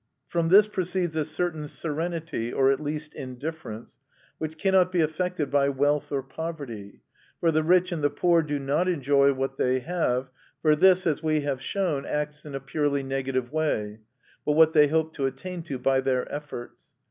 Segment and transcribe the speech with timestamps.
[0.29, 3.99] From this proceeds a certain serenity, or at least indifference,
[4.39, 7.03] which cannot be affected by wealth or poverty;
[7.39, 10.31] for the rich and the poor do not enjoy what they have,
[10.63, 13.99] for this, as we have shown, acts in a purely negative way,
[14.43, 16.87] but what they hope to attain to by their efforts.